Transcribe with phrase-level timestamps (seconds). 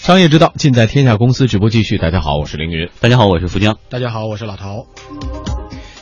[0.00, 1.46] 商业之道，尽在天下公司。
[1.46, 2.88] 直播继续，大家好，我是凌云。
[3.00, 3.76] 大家好，我是富江。
[3.90, 4.86] 大家好，我是老陶。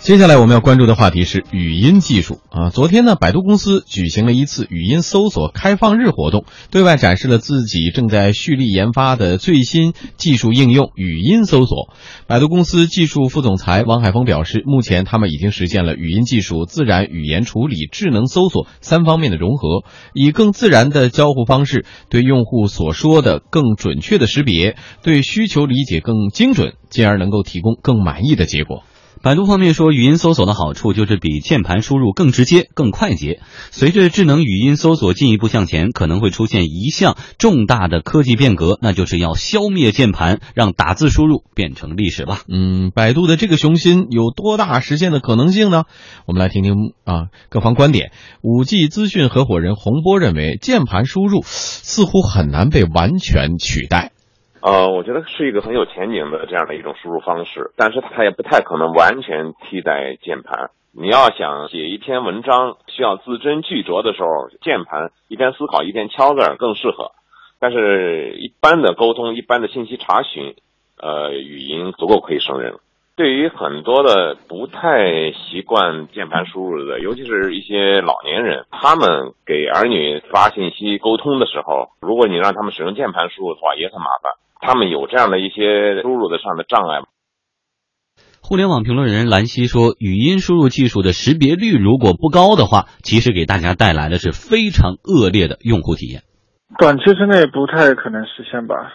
[0.08, 2.70] 接下来我们要关注的话题是语音技术啊。
[2.70, 11.92] 昨天呢，百度公司举行了一次语音搜索开放日活动，对外展示了自己正在蓄力研发的最新技术应用——语音搜索。
[12.26, 19.84] 百度公司技术副总裁王海峰表示，目前他们已经实现了语音技术、自然语言处理、智能搜索三方面的融合，
[20.14, 28.84] 以更自然的交互方式，对用户所说的更准确的识别，对需求理解更精准，进而能够提供更满意的结果。
[29.22, 33.40] 百度方面说，语音搜索的好处就是比键盘输入更直接、更快捷。
[33.70, 42.42] 随着智能语音搜索进一步向前，可能会出现一项重大的科技变革，那就是要消灭键盘，让打字输入变成历史吧。
[42.48, 45.84] 嗯，百度的这个雄心有多大实现的可能性呢？
[46.26, 46.74] 我们来听听
[47.04, 48.12] 啊各方观点。
[48.42, 54.12] 五 G 资讯合伙人洪波认为，键盘输入似乎很难被完全取代。
[54.68, 60.68] 呃，我觉得是一个很有前景的这样的一种输入方式，但是它也不太可能完全替代键盘。
[60.92, 64.28] 你要想写一篇文章需要字斟句酌的时候，
[64.60, 67.12] 键盘一边思考一边敲字更适合。
[67.58, 70.54] 但是，一般的沟通、一般的信息查询，
[71.00, 72.74] 呃，语音足够可以胜任。
[73.16, 84.32] 对于很多的不太习惯键盘输入的，尤其是一些老年人，他们给儿女发信息沟通的时候，如果你让他们使用键盘输入的话，也很麻烦。
[84.60, 87.06] 他们有这样的一些输入的上的障碍吗？
[88.40, 96.22] 互联网评论人兰溪说，语音输入技术的识别率如果不高的话，其实给大家带来的是非常恶劣的用户体验。
[96.78, 98.92] 短期之内不太可能实现吧？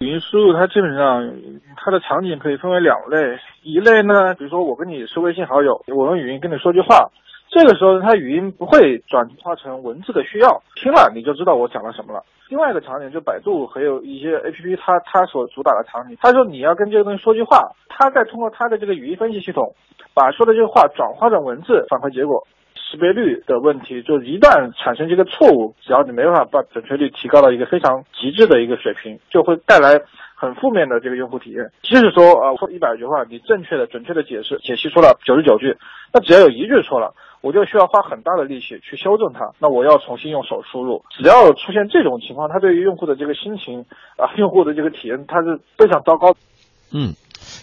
[0.00, 1.32] 语音输入它基本上
[1.76, 7.10] 它的场景可以分为两类，一类呢，比如说我跟你是微信好友，我用语音跟你说句话。
[7.50, 12.22] 这个时候，它语音不会转化成文字的需要，听了你就知道我讲了什么了。
[12.48, 19.74] 另外一个场景就百度还有一些 A P P，它它所主打的场景，他说你要跟这个东西说句话，它再通过它的这个语音分析系统，
[20.14, 22.46] 把说的这个话转化成文字反馈结果。
[22.76, 30.00] 识别率的问题，就一旦产生这个错误，只要你没办法把准确率提高到一个非常极致的一个水平，就会带来
[30.34, 31.70] 很负面的这个用户体验。
[31.82, 35.76] 即使说啊，说一百句话，你正确的、准确的解释解析出了九十九句，
[36.12, 37.14] 那只要有一句错了。
[37.40, 41.02] 我就需要花很大的力气去修正它，那我要重新用手输入。
[41.16, 43.86] 只要出现这种情况，它对于用户的这个心情
[44.16, 46.36] 啊，用户的这个体验，它是非常糟糕。
[46.92, 47.14] 嗯，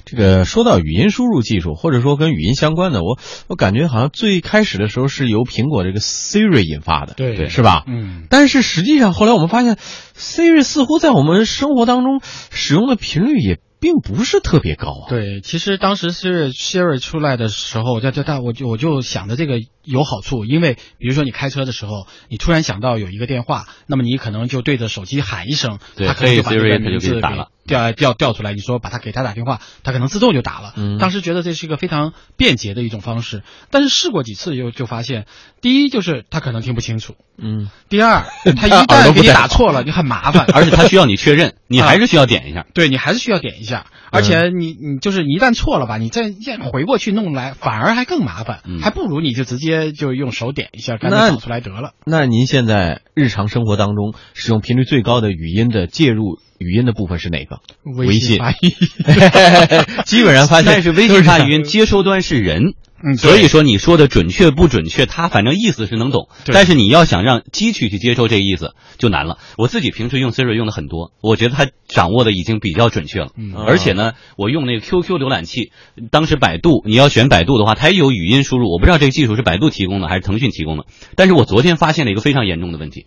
[0.06, 7.84] 这个说到语音输入技术，或者说跟语音相关的，我我感觉好像最开始的时候是由苹果这个 Siri 引发的，对，是吧？
[7.88, 8.26] 嗯。
[8.30, 13.60] 但是实际上后来我们发现，Siri 似乎在我们生活当中使用的频率也。
[13.80, 15.10] 并不是特别高啊。
[15.10, 27.50] 对，其实当时是 Siri 出来的时候，在在大我就我就想着这个有好处，因为比如说你开车的时候，你突然想到有一个电话，那么你可能就对着手机喊一声，他可能就把这个名字打了。
[27.68, 30.72] 调调调出来，你说把他给他打电话，他可能自动就打了。
[30.78, 35.26] 嗯，当时觉得这是一个非常便捷的一种方式，但是试过几次又就发现，
[35.60, 38.24] 第一就是他可能听不清楚，嗯，第二
[38.56, 51.94] 他 一旦给你打错了，你很麻烦， 而且他需要你确认，你 还是需要点一下，对你还是需要点一下，而且你你就是一旦错了吧，你再再回过去弄来，反而还更麻烦，还不如你就直接就用手点一下，干脆导出来得了。
[52.06, 56.40] 那您现在日常生活当中使用频率最高的语音的介入？
[56.60, 57.60] 语音的部分是哪个？
[57.84, 58.40] 微信
[60.06, 69.38] 基本上发现，但是微信发语音接收端是人，嗯，所以说你说的准确不准确，他反正意思是能懂，但是你要想让机器去接收这意思就难了。
[69.58, 75.72] 我自己平时用 Siri 用的很多，我觉得它掌握的已经比较准确了，嗯，而且呢，我用那个 QQ 浏览器，
[76.10, 83.06] 当时百度你要选百度的话，它也有语音输入，我不知道这个技术是百度提供的还是腾讯提供的，但是我昨天发现了一个非常严重的问题。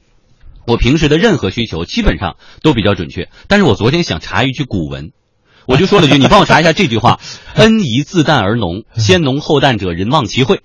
[0.67, 5.11] 我平时的任何需求基本上都比较准确，但是我昨天想查一句古文，
[5.71, 7.21] 我就说了句：“你帮我查一下这句话，
[7.55, 10.61] 恩宜自淡而浓，先浓后淡者，人忘其惠。”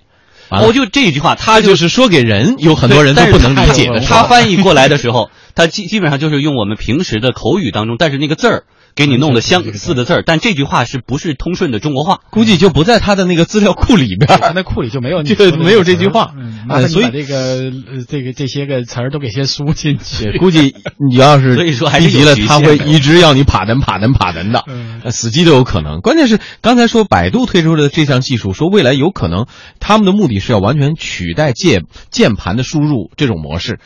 [0.50, 4.00] 我就这句话，他就是说给人，有很多人都不能理解的。
[4.00, 8.64] 他翻译过来的时候，他基基本上就是用我们平时的口语当中，但是那个字儿。
[8.96, 12.20] 给你弄的相似的字儿，但这句话是不是通顺的中国话？
[12.30, 16.32] 估计就不在他的那个资料库里边， 那库里就没有， 就没有这句话。
[16.36, 16.56] 嗯
[16.88, 17.70] 所以这个
[18.08, 20.36] 这个这些个词儿都给先输进去。
[20.40, 20.74] 估计
[21.08, 24.64] 你要是所以说还急了，他会一直要你爬登爬登爬登的，
[25.12, 26.00] 死机都有可能。
[26.00, 29.46] 关键是刚才说百度推出的这项技术，说未来有可能
[29.78, 33.78] 他们的目的是要完全取代键键盘的输入这种模式。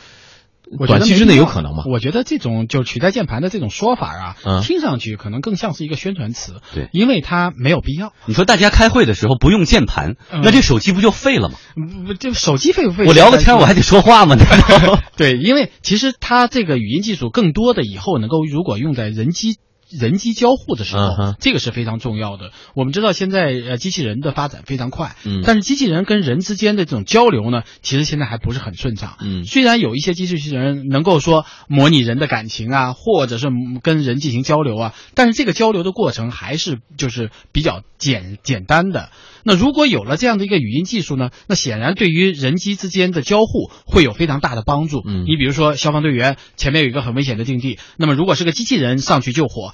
[0.79, 1.83] 我觉得短期之内有可能吗？
[1.91, 8.13] 我觉得这种就取代键盘的这种说法啊，嗯听上去可能更像是一个宣传词，对因为它没有必要。
[8.25, 11.55] 你说大家开会的时候不用键盘，嗯那这手机不就废了吗？
[11.75, 13.05] 不不，这手机废不废？
[13.05, 14.35] 我聊个天我还得说话吗？
[15.17, 19.57] 对，因为其实它这个语音技术更多的以后能够如果用在人机。
[19.99, 22.51] 人机交互的时候，这个是非常重要的。
[22.75, 29.17] 我们知道现在呃机器人的发展非常快，嗯但是机器人跟人之间的这种交流呢，其实现在还不是很顺畅。
[29.21, 33.47] 嗯虽然有一些机器人能够说模拟人的感情啊，或者是
[33.81, 39.09] 跟人进行交流啊，但是这个交流的过程还是就是比较简简单的。
[39.43, 45.01] 那如果有了这样的一个语音技术呢，那显然对于人机之间的交互会有非常大的帮助。
[45.05, 49.73] 嗯你比如说消防队员前面有一个很危险的境地，那么如果是个机器人上去救火，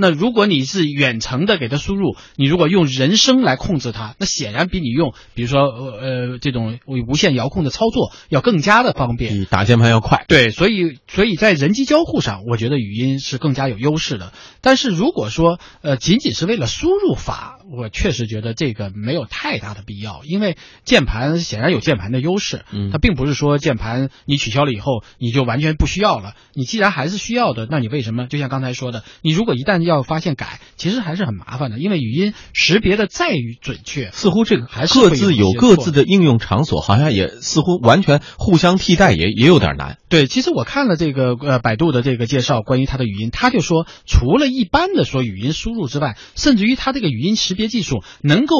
[0.00, 9.34] 那如果你是远程的给它输入，你如果用人声来控制它，那显然比你用比如说呃呃这种无线遥控的操作要更加的方便。
[9.34, 10.24] 比打键盘要快。
[10.26, 14.32] 对，所以所以在人机交互上，我觉得语音是更加有优势的。
[14.62, 26.34] 但是如果说呃仅仅是为了输入法，我确实觉得这个没有太大的必要，因为键盘显然有键盘的优势，嗯它并不是说键盘你取消了以后你就完全不需要了。
[26.54, 33.28] 你既然还是需要的，那你为什么就像刚才说的，你如果一旦要发现改，其实还是很麻烦的，因为语音识别的再
[33.60, 39.98] 准确，似乎这个还是各自有各自的应用场所，好像也似乎完全互相替代也，也有点难。
[40.10, 48.56] 对，其实我看了这个呃百度的这个介绍，关于它的语音，他就说，除了一般的说语音输入之外，甚至于它这个语音识别技术能够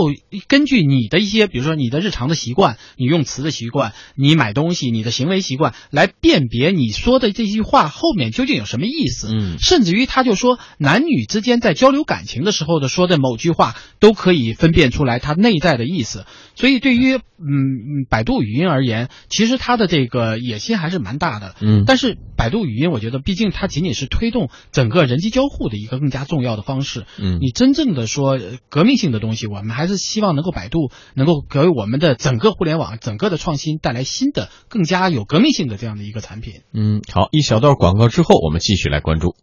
[0.47, 9.29] 根据你的一些，比如说你的日常的习惯、你用词的习惯、你买东西、你的行为习惯，来辨别你说的这句话后面究竟有什么意思。
[9.33, 16.27] 嗯甚至于他就说，男女之间在交流感情的时候的说的某句话，都可以分辨出来它内在的意思。
[16.55, 21.40] 所以对于嗯嗯百度语音而言，其实它的这个野心还是蛮大的。
[21.61, 27.05] 嗯但是百度语音，我觉得毕竟它仅仅是推动整个人机交互的一个更加重要的方式。
[27.19, 36.63] 嗯你真正的说呃革命性的东西，我们还是希望能够百度能够给我们的整个互联网、整个的创新带来新的、更加有革命性的这样的一个产品。
[36.73, 39.35] 嗯，好，一小段广告之后，我们继续来关注。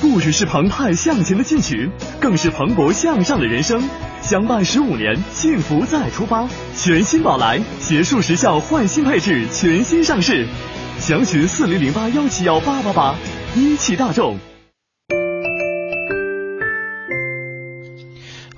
[0.00, 1.90] 不只是澎湃向前的进取，
[2.20, 3.82] 更是蓬勃向上的人生。
[4.22, 6.48] 相伴十五年，幸福再出发。
[6.74, 10.46] 全新宝来结束时效换新配置，全新上市。
[11.00, 13.16] 详询四零零八幺七幺八八八。
[13.56, 14.36] 一汽大众。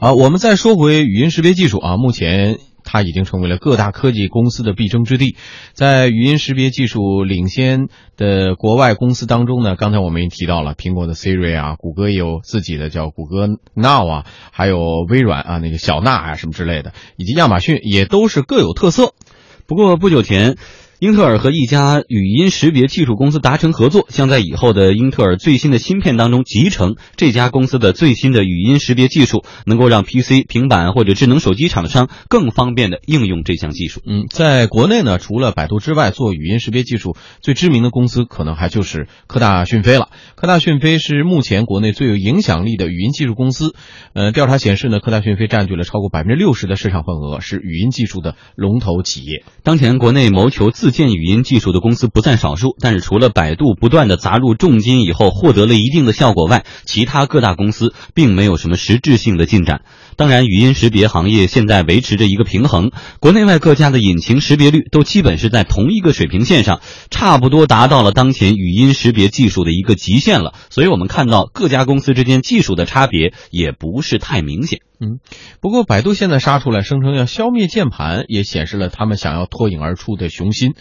[0.00, 5.36] 好，我们再说回语音识别技术啊，目前它已经成为了各大科技公司的必争之地。
[5.72, 7.86] 在语音识别技术领先
[8.16, 14.78] 的国外公司当中呢，刚才我们也提到了苹果的 Siri 啊，谷歌也有自己的叫谷歌 Now 啊，还有
[15.08, 19.14] 微软啊那个小娜啊什么之类的，以及亚马逊也都是各有特色。
[19.64, 20.56] 不过不久前，
[21.02, 34.00] 英特尔和一家语音识别技术公司达成合作，将在以后的英特尔最新的芯片当中集成这家公司的最新的语音识别技术，能够让 PC、平板或者智能手机厂商更方便的应用这项技术。
[34.06, 40.08] 嗯，在国内呢，除了百度之外，做语音识别技术最知名的公司，可能还就是科大讯飞了。
[40.36, 43.74] 科大讯飞是目前国内最有影响力的语音技术公司。
[44.12, 49.42] 呃，调查显示呢，科大讯飞占据了超过百分之六十的市场份额，是语音技术的龙头企业。
[49.64, 59.82] 当前国内谋求自建语音技术的公司不在少数，但是除了百度不断的砸入重金以后获得了一定的效果外，其他各大公司并没有什么实质性的进展。
[60.16, 66.80] 当然，语音识别行业现在维持着一个平衡，国内外各家的引擎识别率都基本是在同一个水平线上，
[67.10, 70.54] 差不多达到了当前语音识别技术的一个极限了。
[70.70, 74.80] 所以我们看到各家公司之间技术的差别也不是太明显。
[75.02, 75.18] 嗯，
[75.60, 80.74] 不过百度现在杀出来，声称要消灭键盘，也显示了他们想要脱颖而出的雄心。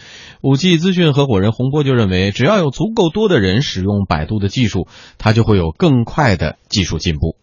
[0.43, 4.85] 五 G 资讯合伙人洪波就认为，只要有足够多的人使用百度的技术，
[5.17, 7.35] 它就会有更快的技术进步。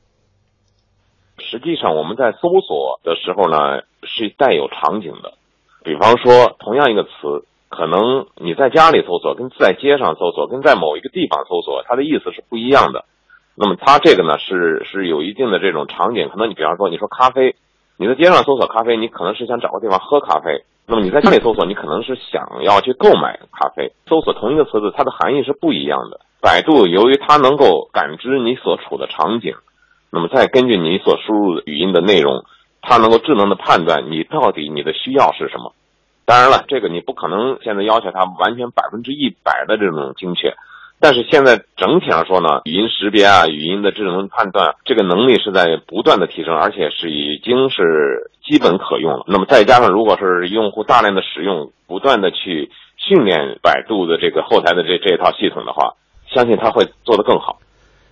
[1.41, 5.35] 实际上，我们在搜索的时候呢，是带有场景的。
[5.83, 7.11] 比方说，同样一个词，
[7.69, 13.05] 可能你在家里搜索，跟在街上搜索，跟在某一个地方搜索，它的意思是不一样的。
[13.59, 16.29] 那么它这个呢，是是有一定的这种场景。
[16.29, 17.57] 可能你比方说，你说咖啡，
[17.97, 23.91] 你在街上搜索咖啡，你可能是想找个地方喝咖啡；那么你在家里搜索，你可能是想要去购买咖啡。
[24.07, 26.21] 搜索同一个词字，它的含义是不一样的。
[26.41, 29.55] 百度由于它能够感知你所处的场景。
[30.11, 32.45] 那么再根据你所输入的语音的内容，
[32.81, 35.75] 它能够智能的判断你到底你的需要是什么。
[36.25, 40.55] 当然了，这个你不可能现在要求它完全百分之一百的这种精确，
[41.01, 49.25] 但是现在整体上说呢，语音识别啊、语音的智能判断这个能力是在不断的提升，而且是已经是基本可用了。
[49.29, 55.95] 那么再加上如果是用户大量的使用，不断的去训练百度的这个后台的这这套系统的话，
[56.35, 57.61] 相信它会做得更好。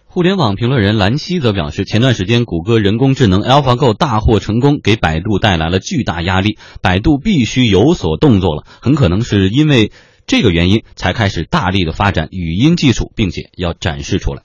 [0.09, 8.63] 互联网评论人兰溪则表示，前段时间谷歌人工智能 AlphaGo 大获成功，给百度带来了巨大压力，百度必须有所动作了。
[8.81, 9.91] 很可能是因为
[10.27, 14.43] 这个原因，才开始大力的发展语音技术，并且要展示出来。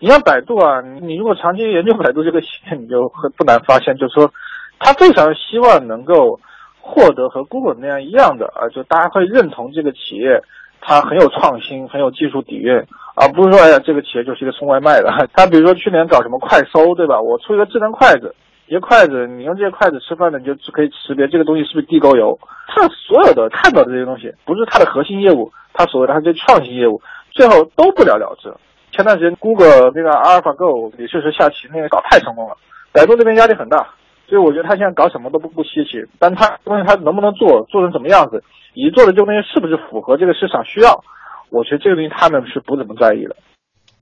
[0.00, 4.32] 你像百度啊，你如果长期研究百度这个企业，你就很不难发现，就是说，
[4.78, 6.40] 他非常希望能够
[6.80, 10.42] 获得和 Google 那样一样的啊，就大家会认同这个企业。
[10.84, 12.74] 它很有创新，很有技术底蕴，
[13.14, 15.28] 而不是说，哎呀，这个企业就是一个送外卖的。
[15.32, 17.20] 他比如说去年搞什么快搜，对吧？
[17.20, 18.34] 我出一个智能筷子，
[18.72, 22.38] 一筷子，你用这些筷子吃饭呢，你就可以识别这个东西是不是地沟油。
[22.68, 27.02] 它所有的看到的这些东西，不是它的核心业务，它所谓的它这创新业务，
[27.32, 28.48] 最后都不了了之。
[28.92, 32.56] 前段时间，Google 那个 AlphaGo 也确实下棋，那个搞太成功了，
[32.92, 33.92] 百度这边压力很大。
[34.28, 41.04] 所以我觉得他现在搞什么都不不稀奇，但他东西他能不能做，做成什么样子，以及做的这个东西是不是符合这个市场需要，
[41.50, 43.36] 我觉得这个东西他们是不怎么在意的。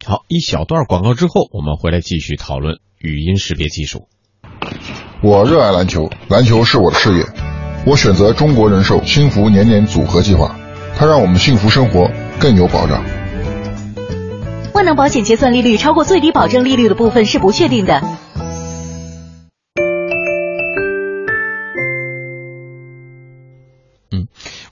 [0.06, 4.06] 好，一小段广告之后，我们回来继续讨论语音识别技术。
[5.22, 7.26] 我热爱篮球，篮球是我的事业，
[7.84, 10.56] 我选择中国人寿幸福年年组合计划，
[10.96, 13.04] 它让我们幸福生活更有保障。
[14.72, 18.02] 万能保险结算利率超过最低保证利率的部分是不确定的。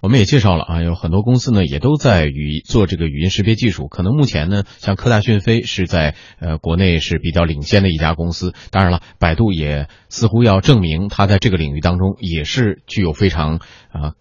[0.08, 3.88] 我们也介绍了啊，有很多公司呢也都在语做这个语音识别技术。
[3.88, 8.54] 可能目前呢，像科大讯飞是在呃国内是比较领先的一家公司。
[8.70, 13.56] 当然了，百度也似乎要证明它在这个领域当中也是具有非常
[13.92, 14.14] 啊。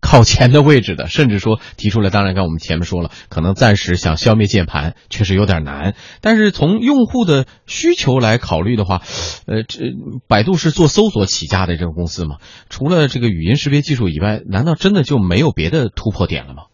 [0.00, 2.10] 靠前的位置的，甚至说提出来。
[2.10, 5.94] 当然，刚我们前面说了，可能暂时想消灭键盘确实有点难。
[6.20, 9.02] 但是从用户的需求来考虑的话，
[9.46, 9.80] 呃，这
[10.28, 12.36] 百度是做搜索起家的这个公司嘛？
[12.68, 16.64] 除了这个语音识别技术以外，难道真的就没有别的突破点了吗？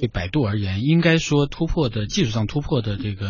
[0.00, 3.28] 对百度而言，应该说突破的技术上突破的这个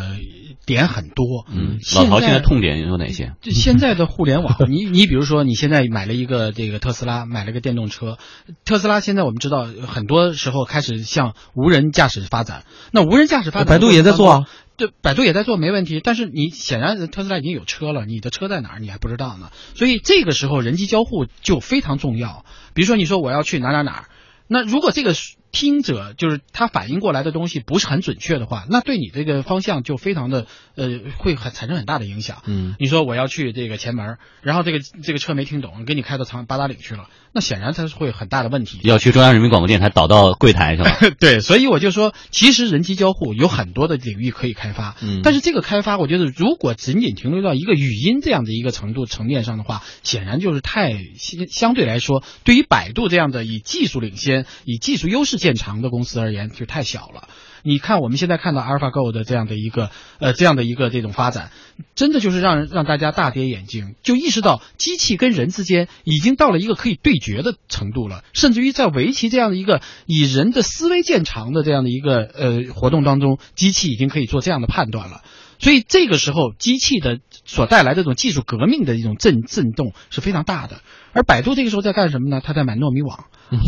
[0.65, 1.45] 点很多。
[1.51, 3.33] 嗯，老陶现在痛点有哪些？
[3.41, 8.19] 就现在的互联网，你你比如说，你现在买了一个这个特斯拉，买了个电动车，
[8.65, 12.65] 特斯拉现在我们知道很多时候开始向无人驾驶发展。
[12.91, 14.47] 那无人驾驶发展，百度也在做啊。
[14.77, 16.01] 对，百度也在做，没问题。
[16.03, 19.49] 但是你显然特斯拉已经有车了，你的车在哪儿你还不知道呢。
[19.73, 22.45] 所以这个时候人机交互就非常重要。
[22.75, 24.05] 比如说你说我要去哪哪哪，
[24.47, 25.15] 那如果这个。
[25.51, 32.43] 听者就是他反应过来的东西不是很准确的话，那对你这个方向就非常的呃会很产生很大的影响。
[32.45, 38.79] 嗯，你说我要去这个前门，然后这个这个车没听懂，给你开到长八达岭去了，那显然它是会有很大的问题。
[38.83, 40.97] 要去中央人民广播电台导到柜台是吧？
[41.19, 44.95] 对，所以我就说，其实人机交互有很多的领域可以开发。
[45.01, 56.19] 嗯，但是这个开发，我觉得如果仅仅停留到一个语音这样的一个程度层面上的话，显然就是太相相对来说，对于百度这样的以技术领先、以技术优势见长的公司。
[56.19, 57.29] 而言就太小了。
[57.63, 61.51] 你看我们现在看到 AlphaGo 的这样的一个呃这样的一个这种发展，
[61.95, 68.23] 真的就是让人让大家大跌眼镜，就意识到机器跟人之间已经到了一个可以对决的程度了。
[68.33, 75.21] 甚至于在围棋这样的一个以人的思维见长的这样的一个呃活动当中，机器已经可以做这样的判断了。
[75.59, 80.81] 所以这个时候，机器的所带来的这种技术革命的一种震震动是非常大的。
[81.11, 82.41] 而百度这个时候在干什么呢？
[82.43, 83.25] 他在买糯米网，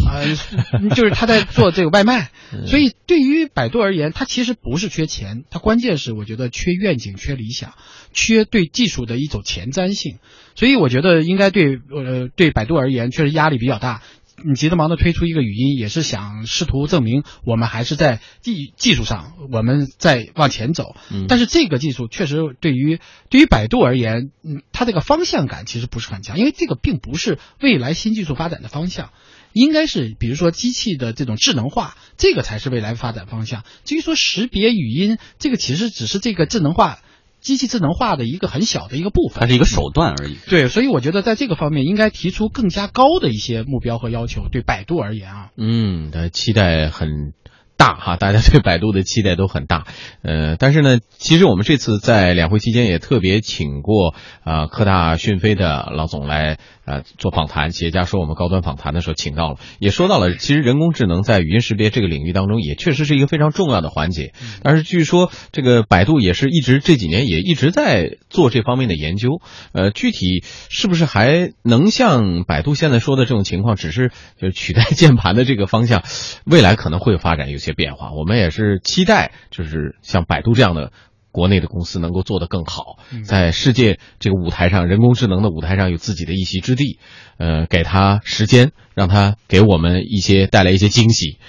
[0.07, 0.21] 啊，
[0.95, 2.29] 就是他在做这个外卖。
[2.67, 7.73] 所以对于百度而言，它其实不是缺钱，它关键是我觉得缺愿景、缺理想、
[8.13, 10.19] 缺对技术的一种前瞻性。
[10.55, 14.01] 所以我觉得应该对呃对百度而言，确实压力比较大。
[14.45, 20.95] 你急着忙的推出一个语音，也是想试图证明我们还是在技技术上，我们在往前走。
[21.11, 29.11] 嗯但是这个技术确实对于对于百度而言，嗯，它这个方向感其实不是很强，因为这个并不是未来新技术发展的方向，
[29.53, 33.63] 应该是比如说机器的这种智能化，这个才是未来发展方向。
[33.85, 36.99] 至于说识别语音，这个其实只是这个智能化。
[37.41, 40.37] 机器智能化的一个很小的一个部分，它是一个手段而已。
[40.47, 44.43] 对，所以我觉得在这个方面应该提出更加高的一些目标和要求。
[44.49, 47.33] 对百度而言啊，嗯，的期待很。
[47.77, 49.87] 大哈，大家对百度的期待都很大，
[50.21, 56.59] 呃，但是呢，其实我们这次在两会期间也特别请过啊科大讯飞的老总来
[56.91, 76.03] 呃做访谈，企业家说我们高端访谈的时候请到了，也说到了，其实人工智能在语音识别这个领域当中也确实是一个非常重要的环节，但是据说这个百度也是一直这几年也一直在做这方面的研究，呃，具体是不是还能像百度现在说的这种情况，只是就取代键盘的这个方向，
[76.45, 77.71] 未来可能会发展有些。
[77.73, 80.91] 变化，我们也是期待，就是像百度这样的
[81.31, 86.99] 国内的公司能够做得更好，在世界这个舞台上，人工智能的舞台上有自己的一席之地。
[87.37, 91.39] 呃，给他时间，让他给我们一些带来一些惊喜。